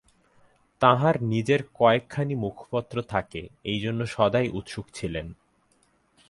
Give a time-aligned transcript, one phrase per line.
[0.81, 3.41] তাঁহার নিজের কয়েকখানি মুখপত্র থাকে,
[3.63, 5.27] এজন্য তিনি সদাই উৎসুক ছিলেন।